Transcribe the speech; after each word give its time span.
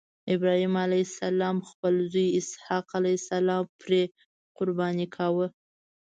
ابراهیم 0.33 0.75
علیه 0.85 1.05
السلام 1.09 1.57
خپل 1.69 1.93
زوی 2.11 2.27
اسحق 2.39 2.87
علیه 2.99 3.17
السلام 3.21 3.63
پرې 3.81 4.01
قرباني 4.57 5.07
کاوه. 5.15 5.47